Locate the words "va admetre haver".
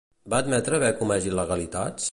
0.33-0.91